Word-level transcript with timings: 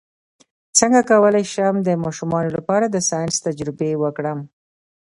څنګه 0.79 1.01
کولی 1.11 1.43
شم 1.53 1.75
د 1.87 1.89
ماشومانو 2.03 2.49
لپاره 2.57 2.85
د 2.89 2.97
ساینس 3.09 3.35
تجربې 3.47 3.91
وکړم 4.03 4.39